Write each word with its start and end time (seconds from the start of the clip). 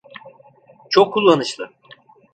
Çok 0.89 1.13
kullanışlı. 1.13 1.71